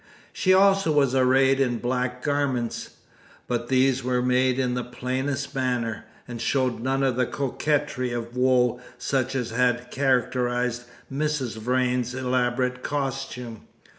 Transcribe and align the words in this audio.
She 0.33 0.51
also 0.51 0.91
was 0.91 1.13
arrayed 1.13 1.59
in 1.59 1.77
black 1.77 2.23
garments, 2.23 2.95
but 3.47 3.67
these 3.67 4.03
were 4.03 4.23
made 4.23 4.57
in 4.57 4.73
the 4.73 4.83
plainest 4.83 5.53
manner, 5.53 6.05
and 6.27 6.41
showed 6.41 6.79
none 6.79 7.03
of 7.03 7.17
the 7.17 7.27
coquetry 7.27 8.11
of 8.11 8.35
woe 8.35 8.81
such 8.97 9.35
as 9.35 9.51
had 9.51 9.91
characterised 9.91 10.85
Mrs. 11.13 11.55
Vrain's 11.57 12.15
elaborate 12.15 12.81
costume. 12.81 13.67